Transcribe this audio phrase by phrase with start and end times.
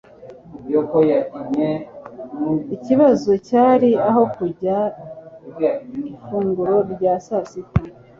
[2.75, 4.77] Ikibazo cyari aho kurya
[6.13, 7.79] ifunguro rya sasita.